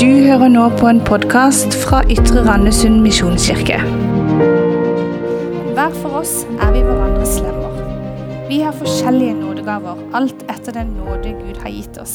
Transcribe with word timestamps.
Du 0.00 0.06
hører 0.06 0.48
nå 0.48 0.62
på 0.80 0.86
en 0.88 1.02
podkast 1.04 1.74
fra 1.76 1.98
Ytre 2.08 2.40
Randesund 2.46 3.02
misjonskirke. 3.04 3.76
Hver 5.76 5.96
for 5.98 6.14
oss 6.22 6.30
er 6.56 6.70
vi 6.72 6.80
hverandres 6.86 7.34
lemmer. 7.44 7.74
Vi 8.48 8.62
har 8.64 8.72
forskjellige 8.72 9.34
nådegaver, 9.42 10.00
alt 10.16 10.40
etter 10.48 10.72
den 10.72 10.94
nåde 10.96 11.34
Gud 11.42 11.58
har 11.60 11.74
gitt 11.74 11.98
oss. 12.00 12.14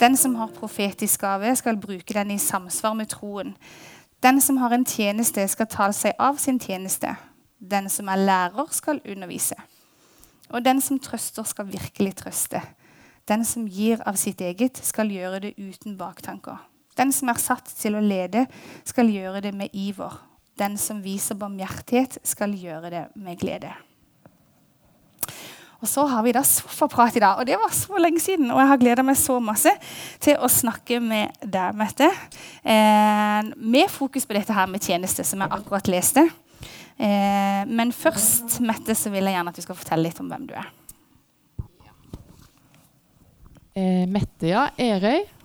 Den 0.00 0.16
som 0.18 0.34
har 0.34 0.50
profetisk 0.56 1.20
gave, 1.22 1.52
skal 1.56 1.78
bruke 1.78 2.14
den 2.14 2.32
i 2.34 2.38
samsvar 2.42 2.96
med 2.98 3.06
troen. 3.14 3.54
Den 4.22 4.40
som 4.40 4.56
har 4.56 4.74
en 4.74 4.86
tjeneste, 4.86 5.46
skal 5.48 5.70
ta 5.70 5.92
seg 5.94 6.18
av 6.18 6.42
sin 6.42 6.58
tjeneste. 6.58 7.14
Den 7.60 7.86
som 7.88 8.10
er 8.10 8.18
lærer, 8.18 8.66
skal 8.74 8.98
undervise. 9.06 9.54
Og 10.50 10.64
den 10.64 10.82
som 10.82 10.98
trøster, 10.98 11.46
skal 11.46 11.70
virkelig 11.70 12.16
trøste. 12.24 12.64
Den 13.28 13.44
som 13.44 13.70
gir 13.70 14.02
av 14.02 14.18
sitt 14.18 14.40
eget, 14.40 14.82
skal 14.82 15.14
gjøre 15.14 15.38
det 15.46 15.54
uten 15.54 15.94
baktanker. 15.94 16.66
Den 17.00 17.14
som 17.16 17.32
er 17.32 17.40
satt 17.40 17.70
til 17.80 17.96
å 17.96 18.04
lede, 18.04 18.44
skal 18.84 19.08
gjøre 19.08 19.40
det 19.46 19.54
med 19.56 19.72
iver. 19.72 20.18
Den 20.60 20.76
som 20.76 21.00
viser 21.00 21.38
barmhjertighet, 21.40 22.18
skal 22.28 22.52
gjøre 22.52 22.90
det 22.92 23.06
med 23.16 23.40
glede. 23.40 23.72
Og 25.80 25.88
så 25.88 26.04
har 26.04 26.20
vi 26.26 26.34
da 26.36 26.42
sofaprat 26.44 27.16
i 27.16 27.22
dag, 27.22 27.38
og 27.40 27.46
det 27.48 27.56
var 27.56 27.72
så 27.72 27.96
lenge 27.96 28.20
siden. 28.20 28.50
Og 28.52 28.60
jeg 28.60 28.68
har 28.68 28.80
gleda 28.82 29.04
meg 29.06 29.16
så 29.16 29.38
masse 29.40 29.72
til 30.20 30.36
å 30.36 30.50
snakke 30.52 30.98
med 31.00 31.40
deg, 31.40 31.78
Mette. 31.80 32.10
Eh, 32.60 33.48
med 33.56 33.88
fokus 33.88 34.28
på 34.28 34.36
dette 34.36 34.52
her 34.52 34.68
med 34.68 34.84
tjeneste, 34.84 35.24
som 35.24 35.40
jeg 35.40 35.56
akkurat 35.56 35.88
leste. 35.88 36.26
Eh, 37.00 37.64
men 37.64 37.96
først, 37.96 38.60
Mette, 38.60 38.92
så 38.92 39.08
vil 39.08 39.24
jeg 39.24 39.38
gjerne 39.38 39.54
at 39.54 39.56
du 39.56 39.64
skal 39.64 39.80
fortelle 39.80 40.10
litt 40.10 40.20
om 40.20 40.28
hvem 40.28 40.46
du 40.50 40.56
er. 40.60 40.68
Eh, 43.72 44.04
Mette, 44.04 44.50
ja. 44.52 44.68
Erøy. 44.76 45.39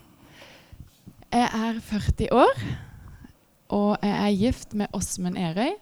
Jeg 1.35 1.49
er 1.51 1.79
40 1.83 2.27
år, 2.31 2.59
og 3.75 3.97
jeg 3.99 4.11
er 4.23 4.37
gift 4.39 4.73
med 4.73 4.87
Åsmund 4.95 5.35
Erøy. 5.35 5.73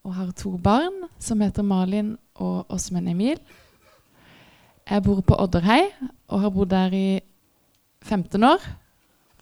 Og 0.00 0.14
har 0.16 0.30
to 0.32 0.54
barn 0.56 0.96
som 1.20 1.42
heter 1.44 1.62
Malin 1.62 2.14
og 2.40 2.64
Åsmund 2.72 3.08
Emil. 3.12 3.36
Jeg 4.88 5.04
bor 5.04 5.20
på 5.20 5.36
Odderhei 5.36 5.90
og 6.32 6.40
har 6.40 6.56
bodd 6.56 6.72
der 6.72 6.96
i 6.96 7.20
15 8.00 8.48
år. 8.48 8.64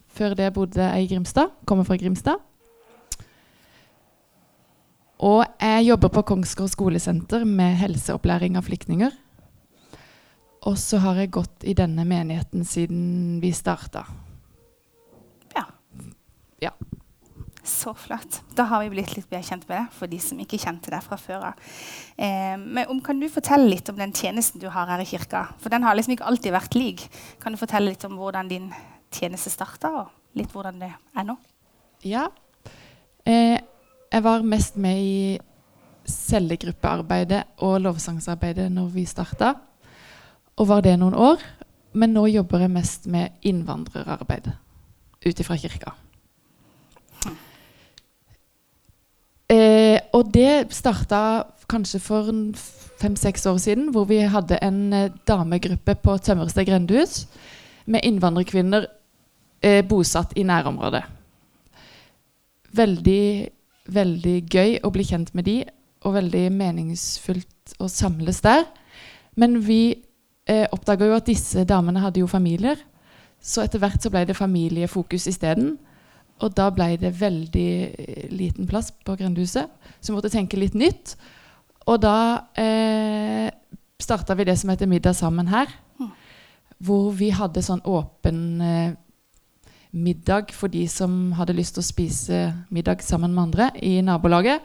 Før 0.09 0.35
det 0.35 0.53
bodde 0.53 0.83
jeg 0.83 1.05
i 1.05 1.15
Grimstad. 1.15 1.55
Kommer 1.65 1.87
fra 1.87 1.97
Grimstad. 1.97 2.43
Og 5.19 5.45
jeg 5.61 5.89
jobber 5.93 6.09
på 6.09 6.23
Kongsgård 6.23 6.75
skolesenter 6.75 7.47
med 7.47 7.79
helseopplæring 7.79 8.59
av 8.59 8.67
flyktninger. 8.67 9.15
Og 10.67 10.79
så 10.79 10.99
har 10.99 11.23
jeg 11.23 11.37
gått 11.39 11.63
i 11.63 11.79
denne 11.79 12.03
menigheten 12.03 12.67
siden 12.67 13.39
vi 13.39 13.55
starta. 13.55 14.09
Ja. 16.63 16.73
Så 17.69 17.93
flott. 17.95 18.41
Da 18.57 18.65
har 18.71 18.83
vi 18.83 18.91
blitt 18.95 19.13
litt 19.17 19.29
bedre 19.29 19.45
kjent 19.45 19.67
med 19.69 19.77
deg, 19.77 19.89
for 19.93 20.11
de 20.11 20.19
som 20.23 20.39
ikke 20.41 20.61
kjente 20.61 20.93
deg 20.93 21.05
fra 21.05 21.19
før 21.21 21.51
av. 21.51 21.73
Eh, 22.17 22.55
men 22.57 22.89
om, 22.89 23.01
kan 23.05 23.21
du 23.21 23.29
fortelle 23.33 23.69
litt 23.69 23.91
om 23.93 23.99
den 23.99 24.15
tjenesten 24.17 24.63
du 24.63 24.71
har 24.73 24.89
her 24.89 25.03
i 25.05 25.09
kirka? 25.09 25.45
For 25.61 25.73
den 25.73 25.85
har 25.85 25.99
liksom 25.99 26.17
ikke 26.17 26.29
alltid 26.31 26.55
vært 26.55 26.79
lik. 26.79 27.05
Kan 27.43 27.53
du 27.53 27.61
fortelle 27.61 27.93
litt 27.93 28.07
om 28.09 28.17
hvordan 28.17 28.49
din 28.49 28.71
tjeneste 29.15 29.53
starta, 29.53 29.93
og 30.01 30.39
litt 30.39 30.55
hvordan 30.55 30.81
det 30.81 30.91
er 30.95 31.29
nå? 31.29 31.37
Ja. 32.07 32.29
Eh, 33.29 33.59
jeg 34.09 34.25
var 34.25 34.49
mest 34.49 34.81
med 34.81 35.05
i 35.05 35.21
cellegruppearbeidet 36.09 37.45
og 37.67 37.83
lovsangsarbeidet 37.85 38.71
når 38.73 38.93
vi 38.95 39.05
starta, 39.05 39.53
og 40.57 40.73
var 40.73 40.81
det 40.87 40.97
noen 40.97 41.17
år. 41.19 41.45
Men 41.99 42.15
nå 42.17 42.27
jobber 42.31 42.65
jeg 42.65 42.73
mest 42.73 43.09
med 43.11 43.37
innvandrerarbeid 43.49 44.53
ut 45.27 45.41
ifra 45.41 45.57
kirka. 45.61 45.93
Eh, 49.49 49.98
og 50.13 50.33
det 50.35 50.69
starta 50.75 51.21
kanskje 51.69 52.01
for 52.01 52.31
fem-seks 52.99 53.47
år 53.47 53.59
siden, 53.63 53.91
hvor 53.93 54.09
vi 54.09 54.19
hadde 54.19 54.59
en 54.65 54.93
eh, 54.93 55.11
damegruppe 55.29 55.95
på 55.95 56.17
Tømmerstad 56.19 56.67
grendehus 56.67 57.27
med 57.87 58.05
innvandrerkvinner 58.05 58.87
eh, 59.63 59.85
bosatt 59.87 60.33
i 60.37 60.43
nærområdet. 60.49 61.03
Veldig, 62.75 63.49
veldig 63.87 64.37
gøy 64.51 64.79
å 64.85 64.93
bli 64.93 65.07
kjent 65.09 65.35
med 65.35 65.49
de, 65.49 65.63
og 66.07 66.15
veldig 66.19 66.45
meningsfullt 66.55 67.79
å 67.83 67.89
samles 67.91 68.41
der. 68.45 68.67
Men 69.39 69.59
vi 69.65 69.99
eh, 70.49 70.67
oppdaga 70.73 71.09
jo 71.09 71.19
at 71.19 71.29
disse 71.29 71.65
damene 71.69 72.03
hadde 72.03 72.23
jo 72.23 72.31
familier, 72.31 72.81
så 73.41 73.63
etter 73.63 73.83
hvert 73.83 74.03
så 74.03 74.11
ble 74.11 74.25
det 74.27 74.37
familiefokus 74.37 75.29
isteden. 75.31 75.77
Og 76.45 76.55
da 76.55 76.69
ble 76.71 76.93
det 77.01 77.17
veldig 77.19 77.71
eh, 77.89 78.29
liten 78.31 78.69
plass 78.71 78.93
på 79.05 79.17
grendehuset, 79.19 79.67
så 79.99 80.13
vi 80.13 80.17
måtte 80.17 80.33
tenke 80.33 80.61
litt 80.61 80.77
nytt. 80.79 81.17
Og 81.89 81.99
da 82.03 82.47
eh, 82.59 83.49
starta 83.99 84.37
vi 84.39 84.47
det 84.47 84.59
som 84.61 84.71
heter 84.71 84.91
Middag 84.91 85.17
sammen 85.19 85.51
her. 85.51 85.71
Mm. 85.99 86.11
Hvor 86.79 87.11
vi 87.19 87.33
hadde 87.35 87.65
sånn 87.65 87.83
åpen 87.89 88.43
eh, 88.63 88.93
middag 89.91 90.53
for 90.55 90.71
de 90.71 90.85
som 90.91 91.33
hadde 91.39 91.57
lyst 91.57 91.77
til 91.77 91.83
å 91.83 91.89
spise 91.89 92.41
middag 92.75 93.03
sammen 93.03 93.35
med 93.35 93.49
andre 93.49 93.71
i 93.83 93.99
nabolaget. 94.05 94.63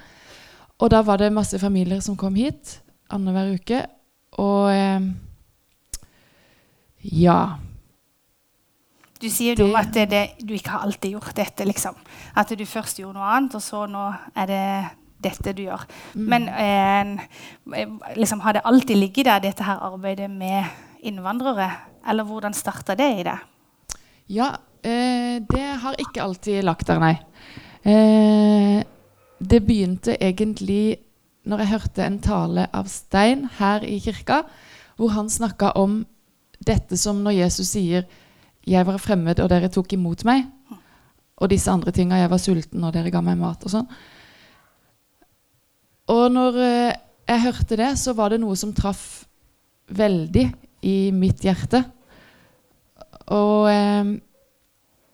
Og 0.84 0.92
da 0.92 1.02
var 1.06 1.22
det 1.22 1.34
masse 1.34 1.58
familier 1.62 2.02
som 2.04 2.18
kom 2.20 2.36
hit 2.36 2.80
annenhver 3.14 3.54
uke. 3.56 3.84
Og 4.42 4.72
eh, 4.74 5.12
ja. 7.04 7.40
Du 9.24 9.30
sier 9.32 9.56
jo 9.60 9.70
at 9.80 9.94
det, 9.96 10.10
det, 10.12 10.24
du 10.44 10.52
ikke 10.58 10.74
har 10.74 10.84
alltid 10.84 11.16
gjort 11.16 11.36
dette, 11.38 11.64
liksom. 11.68 11.96
At 12.36 12.52
du 12.52 12.66
først 12.68 13.00
gjorde 13.00 13.16
noe 13.16 13.30
annet, 13.38 13.56
og 13.56 13.64
så 13.64 13.86
nå 13.88 14.10
er 14.36 14.50
det 14.50 14.66
dette 15.24 15.54
du 15.56 15.64
gjør. 15.64 15.86
Mm. 16.20 16.26
Men 16.34 16.50
eh, 16.52 17.86
liksom, 18.20 18.42
har 18.44 18.58
det 18.58 18.66
alltid 18.68 19.00
ligget 19.00 19.30
der, 19.30 19.46
dette 19.46 19.64
her 19.64 19.80
arbeidet 19.88 20.28
med 20.32 20.68
innvandrere? 21.08 21.70
Eller 22.10 22.28
hvordan 22.28 22.56
starta 22.58 22.98
det 23.00 23.10
i 23.22 23.24
det? 23.30 23.38
Ja, 24.34 24.50
eh, 24.84 25.40
det 25.40 25.70
har 25.84 26.00
ikke 26.00 26.24
alltid 26.26 26.64
lagt 26.68 26.92
der, 26.92 27.00
nei. 27.00 27.16
Eh, 27.84 28.84
det 29.40 29.62
begynte 29.64 30.18
egentlig 30.20 30.98
når 31.48 31.64
jeg 31.64 31.74
hørte 31.74 32.04
en 32.06 32.20
tale 32.24 32.68
av 32.76 32.92
Stein 32.92 33.48
her 33.60 33.84
i 33.88 33.98
kirka, 34.04 34.44
hvor 35.00 35.16
han 35.16 35.32
snakka 35.32 35.74
om 35.80 36.02
dette 36.64 36.96
som 37.00 37.20
når 37.24 37.40
Jesus 37.42 37.74
sier 37.76 38.06
'Jeg 38.68 38.86
var 38.86 38.98
fremmed, 38.98 39.40
og 39.40 39.50
dere 39.50 39.70
tok 39.70 39.94
imot 39.94 40.24
meg', 40.26 40.46
og 41.38 41.50
disse 41.50 41.72
andre 41.72 41.92
tinga 41.92 42.16
'Jeg 42.16 42.30
var 42.30 42.38
sulten, 42.38 42.84
og 42.84 42.94
dere 42.94 43.12
ga 43.12 43.22
meg 43.22 43.38
mat', 43.38 43.64
og 43.66 43.72
sånn. 43.72 43.88
Og 46.08 46.32
når 46.32 46.60
eh, 46.60 46.96
jeg 47.28 47.42
hørte 47.42 47.78
det, 47.78 47.98
så 48.00 48.14
var 48.14 48.30
det 48.30 48.40
noe 48.40 48.56
som 48.56 48.74
traff 48.74 49.26
veldig 49.88 50.54
i 50.82 51.12
mitt 51.12 51.44
hjerte. 51.44 51.84
Og 53.32 53.70
eh, 53.72 54.20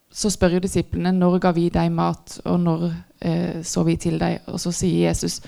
så 0.09 0.29
spør 0.33 0.57
jo 0.57 0.63
disiplene 0.65 1.11
når 1.13 1.39
ga 1.39 1.51
vi 1.55 1.69
deg 1.69 1.91
mat, 1.93 2.39
og 2.45 2.59
når 2.59 2.87
eh, 3.21 3.61
så 3.63 3.83
vi 3.85 3.97
til 4.01 4.17
deg? 4.19 4.41
Og 4.49 4.59
så 4.59 4.73
sier 4.73 5.09
Jesus 5.09 5.41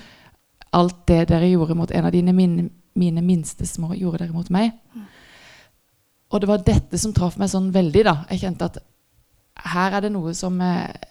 alt 0.72 1.02
det 1.08 1.26
dere 1.28 1.50
gjorde 1.50 1.76
mot 1.76 1.90
en 1.90 2.06
av 2.08 2.14
dine 2.14 2.32
mine, 2.32 2.68
mine 2.94 3.24
minste 3.24 3.66
små, 3.66 3.92
gjorde 3.98 4.22
dere 4.24 4.36
mot 4.36 4.48
meg. 4.54 4.72
Og 6.32 6.40
det 6.40 6.48
var 6.48 6.64
dette 6.64 6.98
som 7.00 7.12
traff 7.14 7.36
meg 7.40 7.50
sånn 7.52 7.70
veldig. 7.74 8.04
da. 8.08 8.16
Jeg 8.32 8.44
kjente 8.46 8.68
at 8.70 8.80
her 9.72 9.98
er 9.98 10.06
det 10.06 10.12
noe 10.14 10.32
som 10.34 10.56
jeg, 10.60 11.08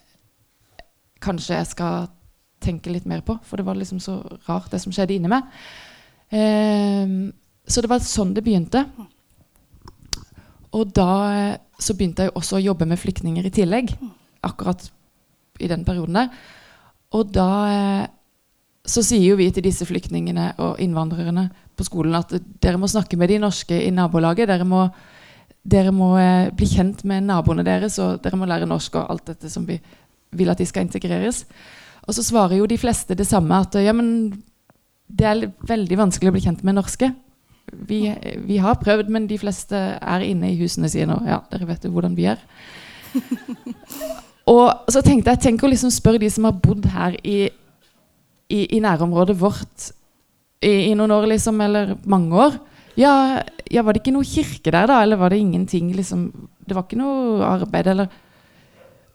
kanskje 1.22 1.60
jeg 1.60 1.70
skal 1.70 2.08
tenke 2.62 2.94
litt 2.94 3.08
mer 3.10 3.22
på. 3.26 3.38
For 3.46 3.62
det 3.62 3.68
var 3.68 3.78
liksom 3.78 4.02
så 4.02 4.20
rart, 4.48 4.72
det 4.74 4.82
som 4.82 4.94
skjedde 4.94 5.18
inni 5.18 5.32
meg. 5.32 5.50
Eh, 6.34 7.18
så 7.68 7.84
det 7.84 7.92
var 7.92 8.06
sånn 8.06 8.34
det 8.34 8.46
begynte. 8.46 8.86
Og 10.78 10.96
da 10.96 11.12
eh, 11.36 11.60
så 11.82 11.96
begynte 11.98 12.28
jeg 12.28 12.36
også 12.38 12.58
å 12.58 12.66
jobbe 12.66 12.88
med 12.90 13.00
flyktninger 13.02 13.46
i 13.46 13.54
tillegg. 13.54 13.94
Akkurat 14.46 14.90
i 15.62 15.70
den 15.70 15.86
perioden 15.86 16.18
der. 16.18 16.34
Og 17.18 17.30
da 17.36 17.50
eh, 17.70 18.06
så 18.88 19.04
sier 19.06 19.34
jo 19.34 19.38
vi 19.38 19.52
til 19.54 19.66
disse 19.66 19.86
flyktningene 19.86 20.54
og 20.64 20.80
innvandrerne 20.82 21.50
på 21.82 21.88
skolen 21.90 22.20
at 22.22 22.36
dere 22.64 22.80
må 22.80 22.90
snakke 22.92 23.18
med 23.20 23.34
de 23.34 23.42
norske 23.42 23.78
i 23.82 23.92
nabolaget. 23.94 24.50
Dere 24.52 24.68
må, 24.68 24.86
dere 25.62 25.94
må 25.96 26.14
eh, 26.22 26.52
bli 26.56 26.70
kjent 26.70 27.04
med 27.10 27.26
naboene 27.28 27.66
deres, 27.68 27.98
og 28.04 28.22
dere 28.24 28.40
må 28.40 28.50
lære 28.50 28.70
norsk 28.70 29.02
og 29.02 29.10
alt 29.16 29.34
dette 29.34 29.52
som 29.52 29.66
vi 29.68 29.80
vil 30.38 30.52
at 30.52 30.62
de 30.62 30.68
skal 30.70 30.86
integreres. 30.88 31.44
Og 32.08 32.16
så 32.18 32.24
svarer 32.26 32.58
jo 32.58 32.70
de 32.70 32.80
fleste 32.82 33.18
det 33.18 33.28
samme, 33.30 33.62
at 33.62 33.76
ja, 33.82 33.94
men 33.94 34.32
det 35.12 35.28
er 35.28 35.50
veldig 35.68 36.00
vanskelig 36.00 36.32
å 36.32 36.36
bli 36.36 36.44
kjent 36.46 36.64
med 36.66 36.78
norske. 36.78 37.12
Vi, 37.88 38.04
vi 38.48 38.58
har 38.64 38.80
prøvd, 38.82 39.12
men 39.14 39.28
de 39.30 39.38
fleste 39.40 39.78
er 39.78 40.26
inne 40.26 40.52
i 40.52 40.58
husene 40.60 40.90
sine, 40.92 41.18
og 41.18 41.30
ja, 41.30 41.42
dere 41.52 41.70
vet 41.70 41.86
jo 41.86 41.94
hvordan 41.94 42.18
vi 42.18 42.28
er. 42.32 42.42
og 44.54 44.92
så 44.92 45.04
tenkte 45.06 45.34
jeg 45.34 45.44
tenk 45.46 45.64
å 45.64 45.72
liksom 45.72 45.92
spørre 45.94 46.22
de 46.22 46.30
som 46.32 46.48
har 46.48 46.58
bodd 46.64 46.88
her 46.92 47.18
i, 47.22 47.52
i, 48.52 48.62
i 48.78 48.82
nærområdet 48.84 49.38
vårt 49.40 49.92
i, 50.62 50.92
i, 50.92 50.94
noen 50.98 51.14
år, 51.16 51.28
liksom, 51.34 51.62
eller 51.66 51.96
mange 52.06 52.38
år. 52.48 52.58
Ja, 53.00 53.14
ja, 53.72 53.84
var 53.84 53.96
det 53.96 54.04
ikke 54.04 54.14
noe 54.16 54.28
kirke 54.28 54.72
der, 54.74 54.90
da? 54.90 55.02
Eller 55.02 55.20
var 55.20 55.32
det 55.32 55.40
ingenting, 55.42 55.94
liksom 55.96 56.30
Det 56.62 56.76
var 56.76 56.86
ikke 56.86 57.00
noe 57.00 57.42
arbeid, 57.44 57.88
eller 57.92 58.12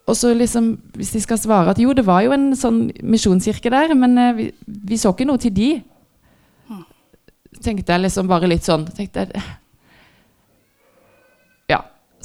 og 0.06 0.14
så 0.14 0.31
liksom, 0.34 0.69
hvis 0.94 1.10
de 1.16 1.20
skal 1.20 1.38
svare 1.38 1.72
at 1.72 1.81
jo, 1.82 1.90
det 1.96 2.04
var 2.06 2.22
jo 2.22 2.31
en 2.34 2.52
sånn 2.54 2.84
misjonskirke 3.02 3.72
der, 3.75 3.94
men 3.98 4.14
eh, 4.22 4.34
vi, 4.37 4.44
vi, 4.93 4.98
så 5.02 5.10
ikke 5.10 5.26
noe 5.26 5.40
til 5.43 5.54
de. 5.54 5.70
Tenkte 7.64 7.94
jeg 7.94 8.04
liksom 8.04 8.28
bare 8.31 8.46
litt 8.46 8.66
sånn 8.66 8.84
tenkte 8.94 9.25
jeg. 9.25 9.43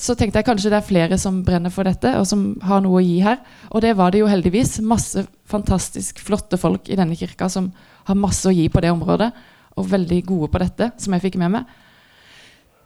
Så 0.02 0.16
tenkte 0.18 0.42
jeg 0.42 0.48
kanskje 0.48 0.72
det 0.74 0.80
er 0.80 0.88
flere 0.88 1.18
som 1.22 1.44
brenner 1.46 1.74
for 1.74 1.86
dette, 1.86 2.16
og 2.18 2.26
som 2.26 2.56
har 2.66 2.82
noe 2.82 2.98
å 2.98 3.06
gi 3.06 3.20
her. 3.22 3.38
Og 3.70 3.84
det 3.86 3.94
var 4.00 4.14
det 4.14 4.24
jo 4.24 4.30
heldigvis. 4.32 4.80
Masse 4.82 5.28
fantastisk 5.50 6.24
flotte 6.26 6.58
folk 6.58 6.90
i 6.90 6.98
denne 6.98 7.18
kirka 7.20 7.50
som 7.54 7.70
har 8.08 8.18
masse 8.18 8.48
å 8.50 8.56
gi 8.56 8.66
på 8.72 8.82
det 8.82 8.90
området, 8.96 9.30
og 9.78 9.90
veldig 9.92 10.18
gode 10.26 10.50
på 10.52 10.62
dette, 10.64 10.90
som 10.98 11.14
jeg 11.14 11.26
fikk 11.28 11.38
med 11.42 11.54
meg. 11.54 11.76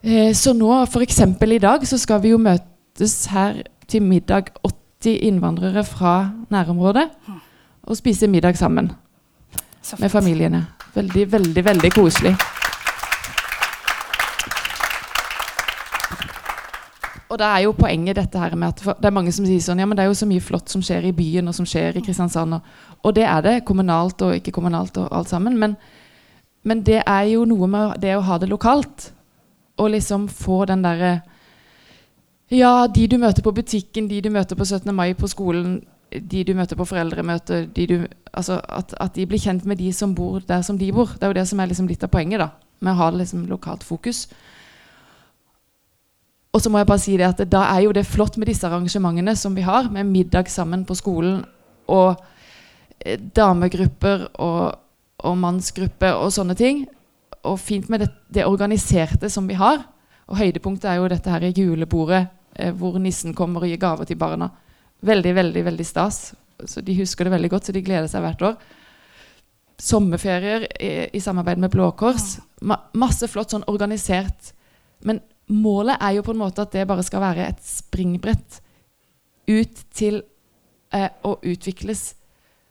Eh, 0.04 0.34
så 0.36 0.54
nå, 0.54 0.72
f.eks. 0.84 1.22
i 1.24 1.62
dag, 1.64 1.88
så 1.88 1.98
skal 2.02 2.20
vi 2.22 2.34
jo 2.36 2.42
møtes 2.42 3.16
her 3.32 3.64
til 3.88 4.04
middag 4.04 4.52
80 4.66 5.24
innvandrere 5.30 5.86
fra 5.88 6.18
nærområdet 6.52 7.08
og 7.86 7.98
spise 7.98 8.28
middag 8.28 8.58
sammen 8.58 8.92
med 10.00 10.12
familiene. 10.12 10.66
Veldig, 10.96 11.32
veldig, 11.32 11.66
veldig 11.66 11.92
koselig. 11.96 12.36
Og 17.30 17.40
det 17.42 17.46
er 17.46 17.64
jo 17.66 17.74
poenget 17.74 18.20
dette 18.20 18.40
her 18.40 18.54
med 18.56 18.68
at 18.68 19.02
det 19.02 19.10
er 19.10 19.16
mange 19.16 19.32
som 19.34 19.48
sier 19.48 19.62
sånn 19.64 19.82
Ja, 19.82 19.88
men 19.90 19.98
det 19.98 20.04
er 20.04 20.12
jo 20.12 20.18
så 20.18 20.28
mye 20.30 20.44
flott 20.44 20.70
som 20.70 20.84
skjer 20.86 21.08
i 21.10 21.16
byen, 21.16 21.50
og 21.50 21.56
som 21.58 21.66
skjer 21.66 21.98
i 21.98 22.04
Kristiansand. 22.06 22.58
Og, 22.58 22.76
og 23.02 23.16
det 23.18 23.26
er 23.26 23.42
det. 23.46 23.56
Kommunalt 23.66 24.22
og 24.22 24.36
ikke 24.38 24.54
kommunalt 24.54 24.98
og 25.02 25.10
alt 25.10 25.32
sammen. 25.34 25.58
Men, 25.58 25.74
men, 26.64 26.84
det 26.86 27.02
er 27.02 27.24
jo 27.32 27.48
noe 27.50 27.70
med 27.72 27.98
det 28.04 28.14
å 28.18 28.24
ha 28.28 28.38
det 28.42 28.52
lokalt. 28.52 29.10
Og 29.82 29.90
liksom 29.96 30.30
få 30.30 30.66
den 30.70 30.86
derre 30.86 31.18
Ja, 32.54 32.86
de 32.88 33.08
du 33.10 33.18
møter 33.18 33.42
på 33.42 33.56
butikken, 33.58 34.08
de 34.08 34.22
du 34.22 34.30
møter 34.30 34.56
på 34.56 34.66
17. 34.66 34.94
mai 34.94 35.16
på 35.18 35.28
skolen, 35.28 35.80
de 36.14 36.44
du 36.46 36.54
møter 36.54 36.78
på 36.78 36.86
foreldremøter 36.86 37.66
altså 38.36 38.60
at, 38.70 38.94
at, 39.02 39.16
de 39.16 39.26
blir 39.26 39.42
kjent 39.42 39.66
med 39.66 39.80
de 39.80 39.92
som 39.94 40.14
bor 40.16 40.40
der 40.48 40.62
som 40.62 40.78
de 40.78 40.92
bor. 40.94 41.10
Det 41.16 41.24
er 41.24 41.34
jo 41.34 41.40
det 41.40 41.48
som 41.48 41.60
er 41.60 41.72
liksom 41.72 41.88
litt 41.88 42.04
av 42.04 42.12
poenget 42.14 42.40
da, 42.40 42.50
med 42.80 42.94
å 42.94 43.00
ha 43.00 43.10
liksom 43.16 43.48
lokalt 43.50 43.84
fokus. 43.84 44.28
Og 46.56 46.62
så 46.64 46.72
må 46.72 46.80
jeg 46.80 46.88
bare 46.88 47.04
si 47.04 47.18
det 47.20 47.28
at 47.28 47.44
Da 47.52 47.66
er 47.74 47.84
jo 47.84 47.96
det 47.96 48.06
flott 48.08 48.38
med 48.40 48.48
disse 48.48 48.64
arrangementene 48.68 49.36
som 49.36 49.56
vi 49.58 49.66
har, 49.66 49.90
med 49.92 50.08
middag 50.08 50.48
sammen 50.52 50.86
på 50.88 50.96
skolen 50.96 51.44
og 51.92 52.16
eh, 53.04 53.20
damegrupper 53.20 54.30
og, 54.42 54.78
og 55.20 55.36
mannsgrupper 55.38 56.16
og 56.16 56.32
sånne 56.34 56.56
ting. 56.58 56.86
Og 57.46 57.60
fint 57.60 57.92
med 57.92 58.06
det, 58.06 58.10
det, 58.34 58.48
organiserte 58.48 59.30
som 59.30 59.50
vi 59.52 59.60
har. 59.60 59.84
Og 60.32 60.40
høydepunktet 60.40 60.90
er 60.90 61.02
jo 61.02 61.12
dette 61.12 61.30
her 61.30 61.44
i 61.44 61.52
julebordet, 61.54 62.24
eh, 62.56 62.72
hvor 62.72 62.98
nissen 63.04 63.36
kommer 63.38 63.66
og 63.66 63.70
gir 63.70 63.84
gaver 63.84 64.08
til 64.08 64.18
barna. 64.18 64.50
Veldig, 65.06 65.36
veldig, 65.36 65.66
veldig 65.68 65.86
stas. 65.86 66.34
Så 66.64 66.82
De 66.82 66.96
husker 66.98 67.28
det 67.28 67.36
veldig 67.36 67.52
godt, 67.52 67.68
så 67.68 67.76
de 67.76 67.84
gleder 67.84 68.08
seg 68.10 68.24
hvert 68.24 68.48
år. 68.48 68.58
Sommerferier 69.76 70.70
i, 70.80 70.92
i 71.14 71.20
samarbeid 71.20 71.60
med 71.60 71.76
Blå 71.76 71.92
Kors. 72.00 72.38
Ma 72.64 72.80
masse 72.96 73.28
flott 73.28 73.52
sånn 73.52 73.68
organisert. 73.68 74.56
Men 75.04 75.20
målet 75.48 76.02
er 76.02 76.16
jo 76.18 76.24
på 76.26 76.34
en 76.34 76.42
måte 76.42 76.64
at 76.64 76.74
det 76.74 76.88
bare 76.90 77.04
skal 77.06 77.22
være 77.22 77.50
et 77.50 77.62
springbrett 77.66 78.62
ut 79.48 79.84
til 79.94 80.22
eh, 80.94 81.10
å 81.24 81.36
utvikles 81.46 82.16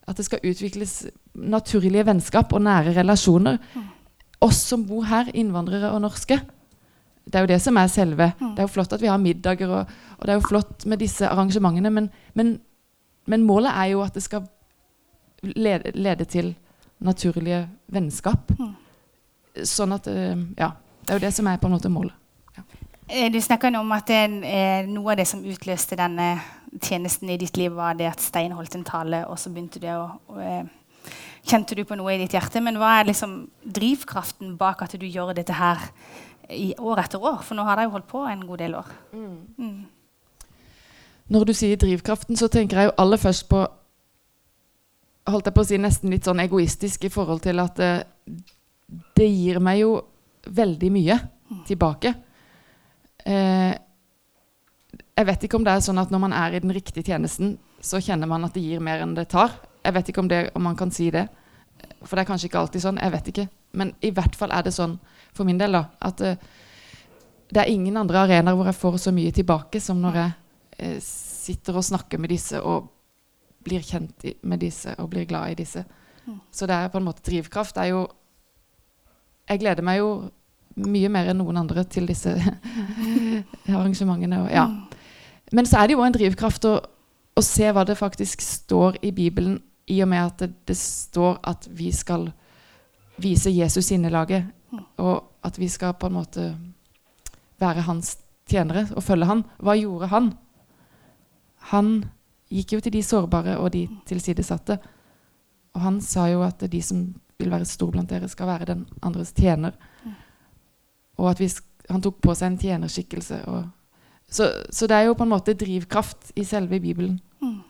At 0.04 0.18
det 0.18 0.26
skal 0.26 0.42
utvikles 0.44 1.06
naturlige 1.34 2.04
vennskap 2.04 2.52
og 2.52 2.60
nære 2.60 2.92
relasjoner. 2.92 3.56
Mm. 3.72 3.84
Oss 4.44 4.58
som 4.68 4.82
bor 4.84 5.06
her, 5.08 5.30
innvandrere 5.32 5.94
og 5.94 6.02
norske. 6.04 6.36
Det 7.24 7.38
er 7.38 7.46
jo 7.46 7.48
det 7.48 7.60
som 7.64 7.78
er 7.80 7.88
selve 7.88 8.26
mm. 8.36 8.50
Det 8.52 8.60
er 8.60 8.66
jo 8.66 8.72
flott 8.74 8.92
at 8.92 9.00
vi 9.00 9.08
har 9.08 9.22
middager, 9.22 9.70
og, 9.70 9.94
og 10.18 10.26
det 10.26 10.34
er 10.34 10.36
jo 10.36 10.48
flott 10.48 10.84
med 10.84 11.00
disse 11.00 11.24
arrangementene, 11.24 11.90
men, 11.90 12.10
men, 12.34 12.58
men 13.26 13.46
målet 13.48 13.72
er 13.72 13.94
jo 13.94 14.02
at 14.04 14.14
det 14.14 14.26
skal 14.26 14.44
lede, 15.56 15.94
lede 15.94 16.28
til 16.28 16.52
naturlige 17.00 17.64
vennskap. 17.86 18.52
Mm. 18.58 18.74
Sånn 19.64 19.96
at 19.96 20.10
eh, 20.10 20.36
Ja. 20.58 20.74
Det 21.04 21.12
er 21.12 21.18
jo 21.18 21.26
det 21.26 21.34
som 21.36 21.48
er 21.50 21.58
på 21.60 21.68
en 21.68 21.74
måte 21.76 21.90
målet. 21.92 22.16
Eh, 23.14 23.32
du 23.32 23.40
snakker 23.40 23.76
om 23.78 23.92
at 23.94 24.08
det, 24.10 24.22
eh, 24.42 24.86
noe 24.90 25.12
av 25.12 25.18
det 25.20 25.26
som 25.30 25.44
utløste 25.46 25.94
denne 25.94 26.40
tjenesten 26.82 27.30
i 27.30 27.36
ditt 27.38 27.56
liv, 27.56 27.70
var 27.70 27.94
det 27.94 28.08
at 28.10 28.20
Stein 28.20 28.50
holdt 28.52 28.74
en 28.74 28.84
tale, 28.84 29.20
og 29.28 29.38
så 29.38 29.52
begynte 29.54 29.78
det 29.78 29.92
å, 29.94 30.08
å 30.28 30.40
eh, 30.40 30.64
Kjente 31.44 31.76
du 31.76 31.82
på 31.84 31.96
noe 32.00 32.14
i 32.14 32.18
ditt 32.22 32.32
hjerte? 32.32 32.56
Men 32.64 32.78
hva 32.80 32.94
er 32.98 33.10
liksom 33.10 33.34
drivkraften 33.76 34.54
bak 34.56 34.80
at 34.80 34.94
du 34.96 35.04
gjør 35.04 35.34
dette 35.36 35.52
her 35.52 35.82
i 36.48 36.70
år 36.80 37.02
etter 37.02 37.20
år? 37.20 37.42
For 37.44 37.52
nå 37.52 37.66
har 37.68 37.76
de 37.76 37.84
jo 37.84 37.92
holdt 37.92 38.08
på 38.08 38.22
en 38.24 38.46
god 38.48 38.62
del 38.62 38.78
år. 38.78 38.88
Mm. 39.12 39.34
Mm. 39.58 40.54
Når 41.36 41.44
du 41.44 41.52
sier 41.52 41.76
drivkraften, 41.76 42.40
så 42.40 42.48
tenker 42.48 42.80
jeg 42.80 42.88
jo 42.88 42.96
aller 43.04 43.20
først 43.20 43.44
på 43.50 43.60
holdt 45.28 45.50
jeg 45.50 45.58
på 45.58 45.66
å 45.66 45.68
si 45.68 45.82
nesten 45.84 46.16
litt 46.16 46.24
sånn 46.24 46.40
egoistisk 46.40 47.04
i 47.04 47.12
forhold 47.12 47.44
til 47.44 47.60
at 47.60 47.76
det, 47.76 47.92
det 49.20 49.28
gir 49.28 49.60
meg 49.60 49.82
jo 49.82 49.98
veldig 50.48 50.92
mye 50.96 51.20
mm. 51.20 51.60
tilbake. 51.68 52.14
Eh, 53.24 53.74
jeg 55.14 55.28
vet 55.28 55.46
ikke 55.46 55.58
om 55.58 55.64
det 55.66 55.72
er 55.72 55.84
sånn 55.84 56.00
at 56.02 56.12
når 56.12 56.22
man 56.26 56.34
er 56.36 56.56
i 56.56 56.62
den 56.62 56.74
riktige 56.74 57.06
tjenesten, 57.06 57.56
så 57.84 58.00
kjenner 58.02 58.28
man 58.30 58.44
at 58.46 58.56
det 58.56 58.64
gir 58.64 58.82
mer 58.82 59.04
enn 59.04 59.14
det 59.16 59.28
tar. 59.32 59.54
Jeg 59.84 59.94
vet 59.96 60.10
ikke 60.10 60.22
om, 60.24 60.30
det, 60.30 60.40
om 60.56 60.64
man 60.64 60.76
kan 60.76 60.92
si 60.94 61.10
det. 61.14 61.26
For 62.04 62.16
det 62.16 62.24
er 62.24 62.30
kanskje 62.30 62.48
ikke 62.50 62.62
alltid 62.62 62.84
sånn. 62.84 63.00
Jeg 63.02 63.14
vet 63.14 63.30
ikke. 63.32 63.46
Men 63.78 63.92
i 64.04 64.12
hvert 64.14 64.36
fall 64.38 64.54
er 64.54 64.64
det 64.66 64.74
sånn 64.74 64.96
for 65.34 65.46
min 65.46 65.58
del 65.58 65.76
da, 65.76 65.82
at 66.06 66.20
uh, 66.22 66.36
det 67.50 67.60
er 67.60 67.72
ingen 67.72 67.96
andre 67.98 68.22
arenaer 68.22 68.54
hvor 68.54 68.68
jeg 68.70 68.78
får 68.78 68.98
så 69.02 69.12
mye 69.14 69.32
tilbake 69.34 69.80
som 69.82 69.98
når 70.02 70.18
jeg 70.20 70.34
uh, 70.78 70.98
sitter 71.04 71.78
og 71.78 71.86
snakker 71.86 72.22
med 72.22 72.30
disse 72.30 72.60
og 72.62 72.90
blir 73.64 73.82
kjent 73.84 74.26
med 74.46 74.62
disse 74.62 74.94
og 75.00 75.10
blir 75.10 75.26
glad 75.28 75.54
i 75.54 75.58
disse. 75.58 75.82
Mm. 76.24 76.38
Så 76.54 76.68
det 76.70 76.76
er 76.76 76.92
på 76.92 77.00
en 77.00 77.08
måte 77.08 77.24
drivkraft. 77.26 77.74
Det 77.76 77.82
er 77.86 77.96
jo 77.96 78.06
Jeg 79.44 79.60
gleder 79.60 79.84
meg 79.84 79.98
jo 79.98 80.30
mye 80.74 81.10
mer 81.12 81.30
enn 81.30 81.38
noen 81.42 81.60
andre 81.60 81.84
til 81.90 82.08
disse 82.10 82.34
arrangementene. 83.74 84.42
Ja. 84.52 84.66
Men 85.54 85.68
så 85.68 85.80
er 85.80 85.88
det 85.88 85.96
jo 85.96 86.04
en 86.04 86.14
drivkraft 86.14 86.66
å, 86.68 86.74
å, 87.34 87.44
se 87.44 87.70
hva 87.70 87.84
det 87.86 87.98
faktisk 87.98 88.42
står 88.42 88.98
i 89.06 89.12
Bibelen, 89.14 89.60
i 89.86 90.00
og 90.02 90.08
med 90.08 90.22
at 90.24 90.40
det, 90.40 90.50
det 90.70 90.78
står 90.80 91.38
at 91.44 91.68
vi 91.68 91.90
skal 91.92 92.30
vise 93.20 93.52
Jesus 93.52 93.90
sinnelaget, 93.90 94.48
og 94.98 95.44
at 95.44 95.58
vi 95.60 95.68
skal 95.70 95.94
på 95.98 96.08
en 96.08 96.16
måte 96.16 96.46
være 97.60 97.84
hans 97.86 98.16
tjenere 98.50 98.88
og 98.96 99.04
følge 99.04 99.28
han. 99.28 99.44
Hva 99.62 99.76
gjorde 99.78 100.10
han? 100.10 100.32
Han 101.70 101.92
gikk 102.52 102.74
jo 102.76 102.80
til 102.84 102.96
de 102.96 103.02
sårbare 103.04 103.58
og 103.60 103.70
de 103.76 103.86
tilsidesatte. 104.08 104.78
Og 105.74 105.82
han 105.84 106.00
sa 106.04 106.26
jo 106.30 106.42
at 106.46 106.64
de 106.70 106.80
som 106.82 107.06
vil 107.38 107.50
være 107.50 107.66
stor 107.68 107.90
blant 107.92 108.10
dere, 108.10 108.28
skal 108.30 108.48
være 108.48 108.68
den 108.70 108.84
andres 109.02 109.32
tjener. 109.34 109.74
Og 111.20 111.30
at 111.30 111.40
vi, 111.40 111.48
han 111.90 112.02
tok 112.02 112.20
på 112.24 112.34
seg 112.34 112.52
en 112.52 112.60
tjenerskikkelse. 112.60 113.40
Så, 114.30 114.48
så, 114.70 114.88
det 114.90 114.96
er 114.96 115.08
jo 115.08 115.16
på 115.18 115.26
en 115.26 115.32
måte 115.34 115.54
drivkraft 115.58 116.32
i 116.40 116.44
selve 116.48 116.80
Bibelen. 116.82 117.20
Mm. 117.42 117.60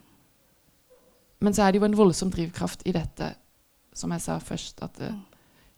Men 1.44 1.54
så 1.54 1.64
er 1.64 1.72
det 1.72 1.82
jo 1.82 1.88
en 1.88 1.98
voldsom 1.98 2.30
drivkraft 2.32 2.86
i 2.88 2.94
dette, 2.94 3.34
som 3.94 4.12
jeg 4.14 4.24
sa 4.24 4.38
først, 4.40 4.80
at 4.86 5.02
uh, 5.04 5.12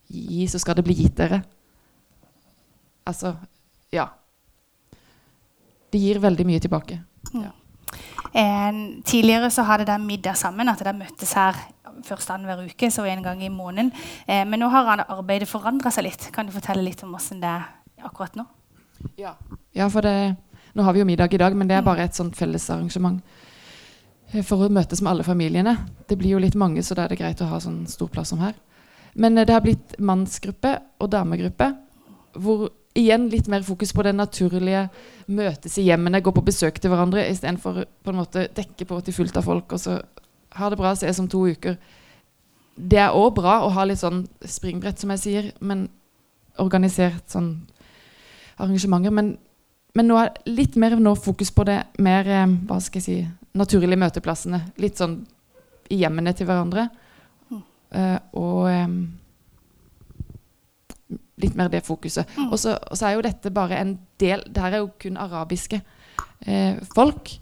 gi, 0.06 0.46
så 0.46 0.61
skal 0.62 0.78
det 0.78 0.87
bli 0.87 0.99
gitt 1.02 1.18
dere. 1.18 1.42
Altså 3.06 3.37
Ja. 3.92 4.08
Det 5.92 6.00
gir 6.02 6.18
veldig 6.20 6.44
mye 6.46 6.61
tilbake. 6.61 6.99
Mm. 7.32 7.42
Ja. 7.46 7.52
Eh, 8.37 9.02
tidligere 9.06 9.50
så 9.50 9.62
hadde 9.62 9.87
de 9.88 9.99
middag 10.02 10.37
sammen, 10.37 10.68
at 10.68 10.82
de 10.85 10.92
møttes 10.92 11.32
her 11.32 11.56
først 12.05 12.31
annenhver 12.35 12.67
uke, 12.67 12.91
så 12.91 13.05
en 13.09 13.23
gang 13.25 13.43
i 13.45 13.53
måneden. 13.53 13.93
Eh, 14.26 14.45
men 14.49 14.61
nå 14.61 14.69
har 14.73 15.05
arbeidet 15.07 15.49
forandra 15.49 15.93
seg 15.95 16.09
litt. 16.09 16.29
Kan 16.35 16.49
du 16.49 16.55
fortelle 16.55 16.85
litt 16.85 17.03
om 17.07 17.15
hvordan 17.15 17.43
det 17.43 17.53
er 17.53 18.07
akkurat 18.07 18.37
nå? 18.38 18.47
Ja, 19.21 19.35
ja 19.76 19.88
for 19.93 20.05
det, 20.05 20.37
nå 20.75 20.85
har 20.87 20.97
vi 20.97 21.03
jo 21.03 21.09
middag 21.09 21.35
i 21.35 21.41
dag, 21.41 21.57
men 21.57 21.69
det 21.69 21.79
er 21.79 21.85
mm. 21.85 21.91
bare 21.91 22.07
et 22.07 22.17
sånt 22.17 22.37
fellesarrangement 22.37 23.21
eh, 24.33 24.43
for 24.43 24.67
å 24.67 24.73
møtes 24.73 25.03
med 25.03 25.15
alle 25.15 25.26
familiene. 25.26 25.76
Det 26.09 26.19
blir 26.21 26.37
jo 26.37 26.43
litt 26.43 26.59
mange, 26.59 26.85
så 26.85 26.97
da 26.97 27.07
er 27.07 27.15
det 27.15 27.21
greit 27.21 27.43
å 27.45 27.50
ha 27.50 27.61
sånn 27.62 27.85
stor 27.91 28.11
plass 28.12 28.35
som 28.35 28.43
her. 28.45 28.57
Men 29.15 29.38
eh, 29.38 29.47
det 29.49 29.57
har 29.57 29.65
blitt 29.65 29.97
mannsgruppe 29.99 30.76
og 31.00 31.12
damegruppe, 31.12 31.73
hvor 32.37 32.69
igjen 32.97 33.29
litt 33.33 33.49
mer 33.53 33.65
fokus 33.65 33.93
på 33.93 34.05
det 34.07 34.15
naturlige. 34.17 34.87
Møtes 35.26 35.76
i 35.79 35.87
hjemmene, 35.88 36.23
gå 36.25 36.33
på 36.33 36.45
besøk 36.45 36.81
til 36.81 36.93
hverandre 36.93 37.26
istedenfor 37.31 37.83
på 37.85 38.12
en 38.12 38.21
måte 38.21 38.47
dekke 38.57 38.88
på 38.88 39.00
til 39.05 39.17
fullt 39.17 39.41
av 39.41 39.47
folk 39.47 39.76
og 39.76 39.83
så 39.83 39.99
ha 40.56 40.70
det 40.70 40.78
bra, 40.80 40.94
ses 40.96 41.20
om 41.22 41.28
to 41.30 41.44
uker. 41.48 41.76
Det 42.76 42.98
er 43.00 43.16
òg 43.16 43.34
bra 43.38 43.60
å 43.64 43.72
ha 43.72 43.86
litt 43.88 44.02
sånn 44.02 44.25
springbrett, 44.44 45.00
som 45.00 45.12
jeg 45.14 45.22
sier, 45.22 45.50
men 45.60 45.86
organisert 46.60 47.25
sånn 47.32 47.50
arrangementer. 48.60 49.14
Men, 49.14 49.34
men 49.96 50.08
nå 50.08 50.18
er 50.20 50.34
litt 50.48 50.76
mer 50.80 50.96
nå 51.00 51.14
fokus 51.16 51.52
på 51.52 51.66
det 51.68 51.80
mer 52.04 52.28
eh, 52.28 52.46
hva 52.68 52.80
skal 52.84 53.00
jeg 53.00 53.06
si, 53.06 53.18
naturlige 53.56 54.00
møteplassene. 54.00 54.62
Litt 54.82 55.00
sånn 55.00 55.20
i 55.92 56.00
hjemmene 56.02 56.34
til 56.36 56.48
hverandre. 56.48 56.88
Mm. 57.50 57.62
Uh, 57.94 58.18
og 58.36 58.62
um, 58.66 58.98
litt 61.42 61.56
mer 61.56 61.70
det 61.72 61.84
fokuset. 61.86 62.28
Mm. 62.36 62.50
Og 62.50 62.58
så 62.60 62.76
er 63.06 63.16
jo 63.16 63.25
dette 63.25 63.52
bare 63.54 63.78
en 63.78 63.96
del 64.20 64.42
Det 64.50 64.62
her 64.62 64.75
er 64.75 64.82
jo 64.82 64.94
kun 64.98 65.18
arabiske 65.20 65.80
uh, 65.80 66.80
folk. 66.94 67.36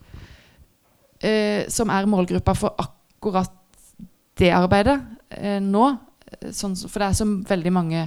eh, 1.24 1.64
som 1.72 1.88
er 1.88 2.06
målgruppa 2.10 2.54
for 2.54 2.74
akkurat 2.76 2.90
det 4.38 4.50
arbeidet 4.52 4.98
eh, 5.30 5.60
nå. 5.62 5.88
eh, 6.40 6.50
Sånn, 6.52 6.76
for 6.76 7.00
det 7.00 7.08
er 7.08 7.18
så 7.18 7.26
veldig 7.48 7.72
mange 7.72 8.04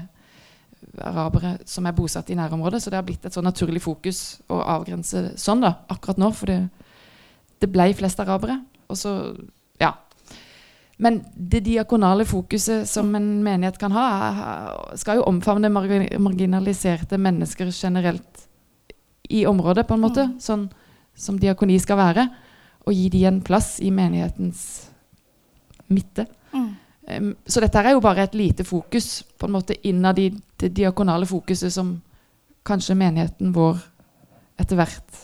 arabere 1.02 1.58
som 1.68 1.86
er 1.86 1.96
bosatt 1.98 2.30
i 2.32 2.38
nærområdet, 2.38 2.82
så 2.82 2.92
det 2.92 2.98
har 3.00 3.06
blitt 3.06 3.26
et 3.26 3.34
så 3.34 3.42
naturlig 3.44 3.82
fokus 3.84 4.40
å 4.50 4.60
avgrense 4.78 5.32
sånn 5.40 5.62
da, 5.66 5.74
akkurat 5.90 6.20
nå. 6.22 6.32
For 6.34 6.50
det, 6.50 6.60
det 7.62 7.70
ble 7.72 7.90
flest 7.98 8.20
arabere. 8.24 8.60
Og 8.88 8.98
så, 8.98 9.14
ja. 9.82 9.94
Men 10.98 11.20
det 11.36 11.66
diakonale 11.68 12.26
fokuset 12.26 12.88
som 12.90 13.14
en 13.18 13.28
menighet 13.46 13.78
kan 13.82 13.94
ha, 13.94 14.08
skal 14.98 15.20
jo 15.20 15.28
omfavne 15.30 15.70
marginaliserte 15.70 17.20
mennesker 17.22 17.70
generelt 17.74 18.48
i 19.30 19.46
området, 19.46 19.86
på 19.88 19.98
en 19.98 20.06
måte. 20.06 20.28
Mm. 20.30 20.38
Sånn 20.42 20.68
som 21.18 21.38
diakoni 21.42 21.78
skal 21.84 22.00
være. 22.00 22.28
Og 22.88 22.96
gi 22.96 23.10
de 23.14 23.26
en 23.28 23.42
plass 23.44 23.76
i 23.84 23.92
menighetens 23.92 24.88
midte. 25.94 26.28
Mm. 26.54 27.32
Så 27.48 27.62
dette 27.64 27.80
er 27.80 27.96
jo 27.96 28.04
bare 28.04 28.26
et 28.28 28.36
lite 28.36 28.66
fokus 28.68 29.22
på 29.40 29.48
en 29.48 29.54
måte 29.56 29.78
innad 29.88 30.20
i 30.20 30.28
det 30.60 30.74
diakonale 30.76 31.26
fokuset 31.30 31.72
som 31.72 31.94
kanskje 32.68 32.98
menigheten 33.00 33.54
vår 33.56 33.80
etter 34.60 34.80
hvert 34.80 35.24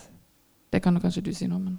Det 0.74 0.79
kan 0.82 0.96
kanskje 0.98 1.22
du 1.22 1.34
si 1.38 1.46
noe 1.46 1.60
om. 1.60 1.74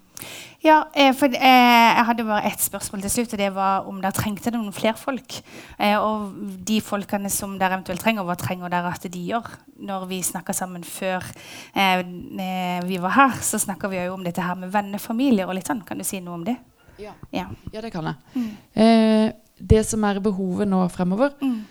Ja, 0.62 0.85
eh, 0.95 1.11
for 1.19 1.26
eh, 1.26 1.95
Jeg 1.99 2.05
hadde 2.07 2.26
bare 2.29 2.47
ett 2.47 2.62
spørsmål 2.62 3.00
til 3.03 3.11
slutt, 3.11 3.33
og 3.35 3.41
det 3.41 3.49
var 3.57 3.88
om 3.91 3.97
dere 3.99 4.14
trengte 4.14 4.53
noen 4.55 4.71
flere 4.73 4.95
folk. 4.95 5.41
Eh, 5.83 5.97
og 5.99 6.31
de 6.62 6.76
folkene 6.79 7.26
som 7.26 7.57
dere 7.59 7.75
eventuelt 7.75 8.05
trenger, 8.05 8.23
hva 8.23 8.37
trenger 8.38 8.71
dere 8.71 8.93
at 8.95 9.09
de 9.11 9.25
gjør? 9.33 9.50
Når 9.83 10.07
vi 10.12 10.21
snakka 10.23 10.55
sammen 10.55 10.87
før 10.87 11.26
vi 11.75 13.00
var 13.03 13.17
her, 13.17 13.35
så 13.43 13.59
snakka 13.59 13.91
vi 13.91 13.99
jo 13.99 14.14
om 14.14 14.23
dette 14.23 14.47
her 14.47 14.55
med 14.62 14.71
vennefamilier 14.71 15.50
og 15.50 15.59
litt 15.59 15.67
sånn. 15.67 15.83
Kan 15.83 15.99
du 15.99 16.07
si 16.07 16.23
noe 16.23 16.38
om 16.38 16.47
det? 16.47 16.55
Ja. 16.99 17.13
Ja. 17.33 17.47
det 17.81 17.91
kan 17.93 18.05
jeg. 18.05 18.15
Mm. 18.35 18.51
Eh, 18.75 19.33
det 19.59 19.85
som 19.87 20.05
er 20.05 20.21
behovet 20.21 20.69
nå 20.69 20.89
fremover, 20.91 21.31
Mm. 21.41 21.65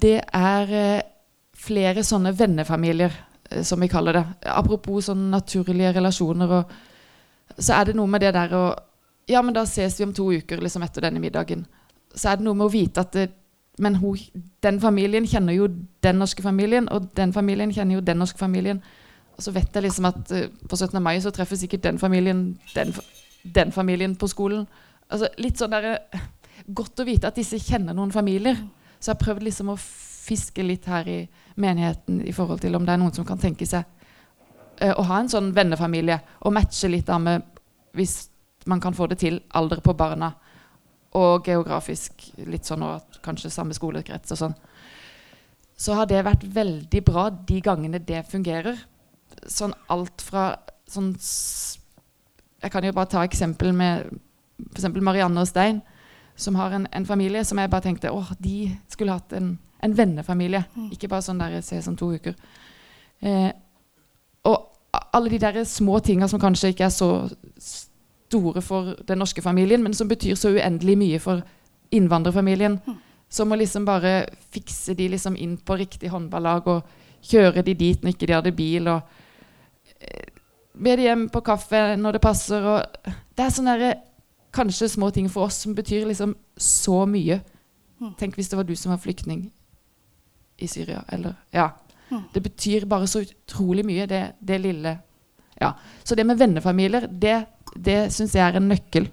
det 0.00 0.20
er 0.34 0.72
eh, 0.72 1.02
flere 1.56 2.02
sånne 2.04 2.32
vennefamilier, 2.36 3.12
eh, 3.50 3.62
som 3.62 3.80
vi 3.80 3.88
kaller 3.88 4.12
det. 4.12 4.24
Apropos 4.46 5.06
sånne 5.08 5.30
naturlige 5.30 5.92
relasjoner. 5.94 6.50
Og, 6.50 6.64
så 7.58 7.74
er 7.80 7.84
det 7.84 7.94
noe 7.96 8.06
med 8.06 8.20
det 8.20 8.34
der 8.34 8.48
å 8.56 8.74
Ja, 9.28 9.40
men 9.42 9.54
da 9.54 9.62
ses 9.66 9.96
vi 9.98 10.04
om 10.04 10.12
to 10.14 10.28
uker 10.32 10.60
liksom 10.62 10.82
etter 10.84 11.00
denne 11.02 11.18
middagen. 11.18 11.64
Så 12.14 12.28
er 12.30 12.36
det 12.36 12.44
noe 12.44 12.54
med 12.54 12.66
å 12.68 12.70
vite 12.70 13.00
at 13.00 13.12
det, 13.12 13.30
Men 13.78 13.94
ho, 13.96 14.14
den 14.62 14.78
familien 14.80 15.26
kjenner 15.26 15.52
jo 15.52 15.66
den 16.00 16.16
norske 16.18 16.42
familien, 16.42 16.88
og 16.88 17.10
den 17.14 17.32
familien 17.32 17.70
kjenner 17.72 17.94
jo 17.94 18.00
den 18.00 18.16
norske 18.18 18.38
familien. 18.38 18.82
Og 19.36 19.42
så 19.42 19.52
vet 19.52 19.74
jeg 19.74 19.82
liksom 19.82 20.04
at 20.06 20.30
eh, 20.32 20.46
på 20.68 20.76
17. 20.76 21.02
mai 21.02 21.18
så 21.20 21.30
treffer 21.30 21.56
sikkert 21.56 21.82
den 21.82 21.98
familien 21.98 22.58
den, 22.74 22.92
fa- 22.92 23.04
den 23.54 23.72
familien 23.72 24.16
på 24.18 24.28
skolen. 24.30 24.66
Altså 25.10 25.30
litt 25.38 25.60
sånn 25.60 25.74
der, 25.74 25.92
eh, 26.12 26.20
Godt 26.66 26.98
å 26.98 27.04
vite 27.04 27.28
at 27.28 27.36
disse 27.36 27.58
kjenner 27.60 27.94
noen 27.94 28.10
familier. 28.10 28.56
Så 28.98 29.12
jeg 29.12 29.16
har 29.16 29.24
prøvd 29.26 29.42
liksom 29.44 29.68
å 29.70 29.76
fiske 30.26 30.64
litt 30.64 30.86
her 30.90 31.06
i 31.08 31.18
menigheten 31.62 32.22
i 32.26 32.32
forhold 32.32 32.60
til 32.64 32.74
om 32.74 32.86
det 32.86 32.94
er 32.94 32.98
noen 32.98 33.14
som 33.14 33.26
kan 33.28 33.38
tenke 33.38 33.66
seg 33.68 33.84
eh, 34.80 34.92
å 34.92 35.04
ha 35.06 35.20
en 35.20 35.30
sånn 35.30 35.52
vennefamilie. 35.54 36.18
Og 36.42 36.54
matche 36.56 36.90
litt 36.90 37.06
da 37.06 37.18
med, 37.22 37.44
hvis 37.96 38.28
man 38.66 38.80
kan 38.82 38.96
få 38.96 39.06
det 39.12 39.20
til, 39.22 39.40
alder 39.54 39.82
på 39.84 39.94
barna. 39.94 40.32
Og 41.16 41.46
geografisk 41.46 42.26
litt 42.48 42.66
sånn 42.66 42.82
og 42.82 43.20
kanskje 43.24 43.52
samme 43.52 43.76
skolekrets 43.76 44.34
og 44.34 44.42
sånn. 44.42 44.56
Så 45.76 45.94
har 45.94 46.08
det 46.08 46.24
vært 46.24 46.44
veldig 46.56 47.02
bra 47.04 47.28
de 47.30 47.60
gangene 47.60 48.00
det 48.00 48.24
fungerer. 48.30 48.80
Sånn 49.46 49.76
alt 49.92 50.24
fra 50.24 50.54
sånn 50.88 51.12
Jeg 52.62 52.72
kan 52.72 52.84
jo 52.84 52.92
bare 52.96 53.10
ta 53.12 53.24
eksempel 53.24 53.74
med 53.76 54.08
f.eks. 54.72 54.88
Marianne 55.00 55.40
og 55.40 55.48
Stein 55.48 55.82
som 56.36 56.54
har 56.54 56.70
en, 56.76 56.86
en 56.92 57.06
familie 57.06 57.44
som 57.44 57.58
jeg 57.58 57.70
bare 57.70 57.86
tenkte 57.88 58.12
åh, 58.12 58.32
de 58.38 58.70
skulle 58.92 59.12
hatt 59.12 59.32
en, 59.32 59.54
en 59.82 59.96
vennefamilie. 59.96 60.64
Ikke 60.92 61.08
bare 61.08 61.24
sånn 61.24 61.40
der 61.40 61.58
ses 61.64 61.88
om 61.88 61.96
to 61.96 62.10
uker. 62.12 62.36
Eh, 63.24 63.50
og 64.44 65.00
alle 65.16 65.32
de 65.32 65.40
der 65.40 65.64
små 65.64 65.98
tinga 66.04 66.28
som 66.28 66.40
kanskje 66.40 66.74
ikke 66.74 66.86
er 66.88 66.92
så 66.92 67.10
store 67.56 68.62
for 68.64 68.94
den 69.08 69.18
norske 69.22 69.42
familien, 69.42 69.82
men 69.82 69.94
som 69.94 70.08
betyr 70.08 70.36
så 70.36 70.52
uendelig 70.52 70.96
mye 70.98 71.20
for 71.22 71.42
innvandrerfamilien. 71.94 72.78
Som 73.32 73.52
å 73.52 73.58
liksom 73.58 73.86
bare 73.88 74.26
fikse 74.54 74.94
de 74.94 75.08
liksom 75.10 75.36
inn 75.40 75.56
på 75.56 75.78
riktig 75.80 76.12
håndballag 76.12 76.68
og 76.70 76.84
kjøre 77.26 77.64
de 77.66 77.74
dit 77.74 78.02
når 78.02 78.14
ikke 78.14 78.28
de 78.28 78.36
hadde 78.36 78.52
bil. 78.54 78.88
og 78.92 79.00
Be 80.76 80.96
de 80.98 81.06
hjem 81.06 81.26
på 81.32 81.40
kaffe 81.44 81.80
når 81.96 82.16
det 82.16 82.24
passer. 82.24 82.64
og 82.64 83.12
Det 83.36 83.44
er 83.44 83.54
sånne 83.54 83.76
der, 83.80 83.98
kanskje 84.56 84.88
små 84.88 85.10
ting 85.12 85.28
for 85.32 85.48
oss 85.48 85.62
som 85.64 85.74
betyr 85.76 86.06
liksom 86.08 86.34
så 86.56 87.04
mye. 87.08 87.40
Tenk 88.20 88.36
hvis 88.36 88.48
det 88.52 88.58
var 88.58 88.68
du 88.68 88.74
som 88.76 88.92
var 88.92 89.00
flyktning 89.00 89.46
i 90.60 90.68
Syria. 90.68 91.02
Eller, 91.12 91.36
ja. 91.52 91.70
Det 92.32 92.42
betyr 92.42 92.86
bare 92.88 93.08
så 93.10 93.24
utrolig 93.24 93.84
mye, 93.86 94.06
det, 94.06 94.22
det 94.40 94.60
lille. 94.62 94.96
Ja. 95.60 95.72
Så 96.04 96.14
det 96.14 96.26
med 96.26 96.38
vennefamilier, 96.38 97.08
det, 97.10 97.36
det 97.74 97.98
syns 98.14 98.36
jeg 98.36 98.44
er 98.44 98.60
en 98.60 98.68
nøkkel. 98.70 99.08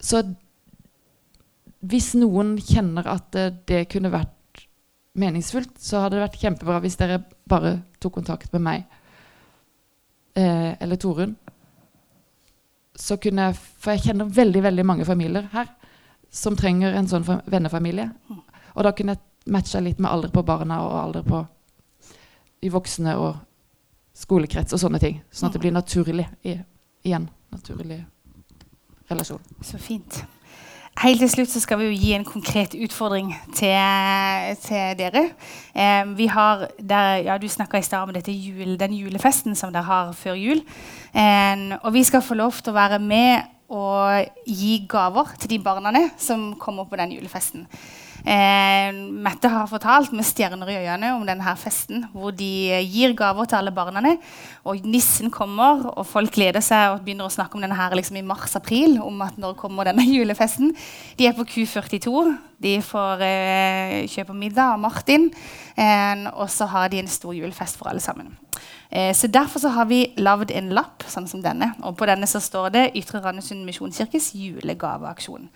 Så 0.00 0.24
hvis 1.80 2.12
noen 2.16 2.56
kjenner 2.60 3.08
at 3.08 3.36
eh, 3.36 3.52
det 3.68 3.86
kunne 3.92 4.12
vært 4.12 4.64
meningsfullt, 5.20 5.76
så 5.80 6.04
hadde 6.04 6.16
det 6.18 6.24
vært 6.24 6.40
kjempebra 6.40 6.80
hvis 6.84 6.98
dere 7.00 7.22
bare 7.48 7.78
tok 8.00 8.18
kontakt 8.20 8.52
med 8.56 8.64
meg 8.64 8.99
eh, 10.34 10.72
eller 10.80 10.96
Torunn. 10.96 11.36
Så 12.94 13.16
kunne 13.16 13.48
jeg, 13.48 13.56
For 13.56 13.94
jeg 13.94 14.10
kjenner 14.10 14.28
veldig 14.28 14.62
veldig 14.62 14.84
mange 14.86 15.04
familier 15.08 15.48
her 15.52 15.68
som 16.30 16.56
trenger 16.56 16.94
en 16.94 17.08
sånn 17.10 17.24
vennefamilie. 17.50 18.10
Og 18.74 18.84
da 18.86 18.92
kunne 18.94 19.16
jeg 19.16 19.50
matcha 19.50 19.80
litt 19.80 19.98
med 19.98 20.10
alder 20.10 20.30
på 20.30 20.44
barna 20.46 20.82
og 20.84 20.98
alder 21.00 21.24
på 21.26 21.40
de 22.60 22.70
voksne 22.70 23.16
og 23.18 23.40
skolekrets 24.20 24.76
og 24.76 24.82
sånne 24.82 25.00
ting. 25.02 25.20
Sånn 25.32 25.48
at 25.48 25.56
det 25.56 25.62
blir 25.64 25.74
naturlig 25.74 26.28
i, 26.46 26.58
igjen. 27.02 27.26
Naturlig 27.50 28.04
relasjon. 29.10 29.40
Så 29.64 29.80
fint. 29.82 30.20
Helt 31.00 31.22
til 31.22 31.30
slutt 31.32 31.48
så 31.48 31.60
skal 31.62 31.78
vi 31.80 31.86
jo 31.88 31.96
gi 31.96 32.10
en 32.12 32.26
konkret 32.28 32.74
utfordring 32.76 33.30
til, 33.56 33.72
til 34.60 34.98
dere. 34.98 35.22
Eh, 35.72 36.10
der, 36.76 37.14
ja, 37.24 37.38
Du 37.38 37.48
snakka 37.48 37.78
i 37.78 37.82
stad 37.82 38.02
om 38.02 38.12
jul, 38.28 38.76
den 38.76 38.92
julefesten 38.92 39.54
som 39.56 39.72
dere 39.72 39.82
har 39.82 40.12
før 40.12 40.34
jul. 40.34 40.60
Eh, 41.14 41.78
og 41.82 41.94
vi 41.94 42.04
skal 42.04 42.20
få 42.20 42.34
lov 42.34 42.52
til 42.52 42.70
å 42.70 42.76
være 42.76 42.98
med 42.98 43.40
og 43.70 44.28
gi 44.46 44.86
gaver 44.88 45.32
til 45.38 45.50
de 45.50 45.58
barna 45.58 46.10
som 46.18 46.54
kommer 46.58 46.84
på 46.84 46.96
den 46.96 47.12
julefesten. 47.12 47.66
Eh, 48.24 48.90
Mette 49.20 49.48
har 49.48 49.68
fortalt 49.70 50.12
med 50.12 50.26
stjerner 50.26 50.68
i 50.68 50.76
øynene 50.82 51.14
om 51.16 51.24
denne 51.26 51.54
festen, 51.60 52.04
hvor 52.12 52.34
de 52.36 52.80
gir 52.84 53.14
gaver 53.16 53.48
til 53.48 53.60
alle 53.60 53.72
barna. 53.72 54.16
Og 54.64 54.84
nissen 54.84 55.30
kommer, 55.30 55.86
og 55.94 56.06
folk 56.06 56.32
gleder 56.34 56.60
seg 56.64 56.94
og 56.94 57.04
begynner 57.04 57.28
å 57.28 57.32
snakke 57.32 57.56
om 57.56 57.64
denne 57.64 57.88
liksom 57.96 58.16
i 58.16 58.26
mars-april. 58.26 58.98
om 59.00 59.22
at 59.22 59.38
når 59.38 59.56
kommer 59.56 59.84
denne 59.84 60.04
julefesten. 60.16 60.74
De 61.18 61.26
er 61.26 61.32
på 61.32 61.44
Q42. 61.44 62.36
De 62.60 62.76
får 62.84 63.22
eh, 63.24 64.06
kjøpe 64.08 64.36
middag 64.36 64.74
av 64.74 64.80
Martin. 64.80 65.30
Eh, 65.76 66.28
og 66.34 66.50
så 66.50 66.66
har 66.66 66.88
de 66.88 67.00
en 67.00 67.08
stor 67.08 67.32
julefest 67.32 67.78
for 67.78 67.88
alle 67.88 68.00
sammen. 68.00 68.36
Eh, 68.90 69.14
så 69.14 69.26
Derfor 69.26 69.60
så 69.60 69.68
har 69.68 69.86
vi 69.86 70.12
lagd 70.18 70.50
en 70.50 70.72
lapp 70.74 71.04
sånn 71.08 71.28
som 71.30 71.42
denne. 71.42 71.72
Og 71.82 71.96
på 71.96 72.08
denne 72.10 72.28
så 72.28 72.40
står 72.42 72.70
det 72.74 72.90
Ytre 72.98 73.22
Randesund 73.24 73.64
Misjonskirkes 73.64 74.32
julegaveaksjon. 74.34 75.48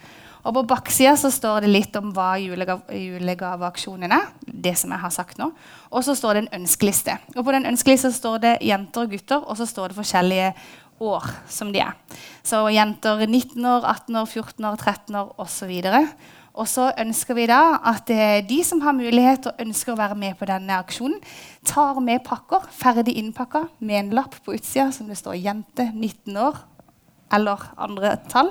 Og 0.44 0.54
På 0.54 0.62
baksida 0.68 1.16
så 1.16 1.30
står 1.32 1.64
det 1.64 1.72
litt 1.72 1.96
om 1.96 2.12
hva 2.14 2.34
julegav 2.40 2.84
julegaveaksjonen 2.92 4.12
er. 4.12 4.28
det 4.44 4.76
som 4.78 4.90
jeg 4.90 5.00
har 5.00 5.10
sagt 5.10 5.38
nå. 5.38 5.50
Og 5.90 6.04
så 6.04 6.14
står 6.14 6.34
det 6.34 6.42
en 6.44 6.60
ønskeliste. 6.60 7.18
Og 7.36 7.44
På 7.44 7.52
den 7.52 7.66
ønskelista 7.66 8.10
står 8.12 8.38
det 8.38 8.58
jenter 8.62 9.02
og 9.02 9.10
gutter, 9.10 9.40
og 9.44 9.56
så 9.56 9.66
står 9.66 9.88
det 9.88 9.96
forskjellige 9.96 10.54
år 11.00 11.24
som 11.48 11.72
de 11.72 11.80
er. 11.80 11.92
Så 12.42 12.68
jenter 12.68 13.26
19 13.26 13.64
år, 13.64 13.84
18 13.84 14.16
år, 14.16 14.26
14 14.26 14.64
år, 14.64 14.76
13 14.76 15.14
år 15.16 15.34
osv. 15.38 15.72
Og 16.54 16.68
så 16.70 16.92
ønsker 17.02 17.34
vi 17.34 17.48
da 17.50 17.80
at 17.82 18.10
eh, 18.14 18.44
de 18.46 18.60
som 18.62 18.80
har 18.84 18.94
mulighet 18.94 19.48
og 19.50 19.58
ønsker 19.64 19.94
å 19.94 19.98
være 19.98 20.14
med 20.14 20.36
på 20.38 20.46
denne 20.46 20.76
aksjonen, 20.78 21.18
tar 21.66 21.98
med 22.00 22.22
pakker 22.26 22.68
ferdig 22.70 23.16
innpakka 23.18 23.64
med 23.80 23.98
en 23.98 24.14
lapp 24.20 24.38
på 24.44 24.54
utsida 24.54 24.92
som 24.94 25.08
det 25.10 25.18
står 25.18 25.34
'jente 25.34 25.90
19 25.90 26.36
år' 26.36 26.62
eller 27.34 27.62
andre 27.76 28.16
tall. 28.30 28.50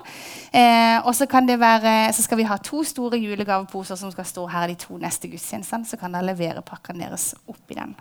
Eh, 0.52 1.00
og 1.04 1.14
så, 1.16 1.28
kan 1.30 1.48
det 1.48 1.60
være, 1.62 2.14
så 2.14 2.26
skal 2.26 2.40
vi 2.40 2.48
ha 2.50 2.58
to 2.62 2.84
store 2.88 3.20
julegaveposer 3.22 4.00
som 4.00 4.12
skal 4.14 4.28
stå 4.28 4.48
her 4.52 4.72
de 4.72 4.80
to 4.80 4.98
neste 5.02 5.32
gudstjenestene. 5.32 5.88
Så 5.88 6.00
kan 6.02 6.14
dere 6.14 6.34
levere 6.34 6.66
pakkene 6.66 7.08
deres 7.08 7.32
oppi 7.48 7.80
den. 7.80 7.96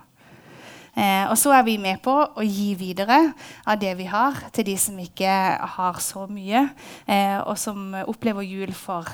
Eh, 0.93 1.25
og 1.25 1.37
så 1.41 1.55
er 1.57 1.63
vi 1.65 1.79
med 1.81 2.03
på 2.05 2.13
å 2.13 2.45
gi 2.45 2.73
videre 2.77 3.17
av 3.65 3.79
det 3.81 3.95
vi 3.97 4.05
har, 4.11 4.37
til 4.53 4.67
de 4.67 4.75
som 4.77 4.99
ikke 5.01 5.31
har 5.77 5.97
så 6.05 6.27
mye, 6.29 6.67
eh, 7.09 7.39
og 7.41 7.57
som 7.57 7.95
opplever 8.05 8.45
jul 8.45 8.75
for, 8.77 9.09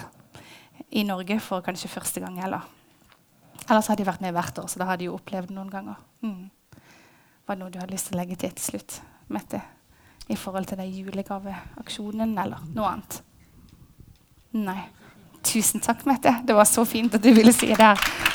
i 0.92 1.06
Norge 1.08 1.40
for 1.44 1.64
kanskje 1.64 1.92
første 1.92 2.20
gang. 2.20 2.42
Eller. 2.44 2.68
Ellers 3.70 3.88
har 3.88 3.96
de 3.96 4.08
vært 4.08 4.24
med 4.26 4.36
hvert 4.36 4.60
år, 4.60 4.68
så 4.68 4.82
da 4.82 4.90
har 4.90 5.00
de 5.00 5.08
jo 5.08 5.16
opplevd 5.16 5.56
noen 5.56 5.72
ganger. 5.72 6.00
Mm. 6.26 6.50
Var 7.48 7.56
det 7.56 7.64
noe 7.64 7.72
du 7.72 7.80
hadde 7.80 7.96
lyst 7.96 8.10
til 8.10 8.18
å 8.18 8.24
legge 8.24 8.40
til 8.44 8.56
til 8.58 8.74
slutt, 8.74 9.02
Mette? 9.30 9.79
I 10.30 10.38
forhold 10.38 10.70
til 10.70 10.80
den 10.80 10.92
julegaveaksjonen 10.94 12.38
eller 12.38 12.64
noe 12.76 12.94
annet? 12.94 13.20
Nei. 14.58 14.82
Tusen 15.46 15.82
takk, 15.82 16.06
Mette. 16.10 16.36
Det 16.46 16.56
var 16.56 16.68
så 16.70 16.86
fint 16.86 17.14
at 17.16 17.24
du 17.24 17.32
ville 17.34 17.54
si 17.56 17.72
det 17.72 17.82
her. 17.82 18.29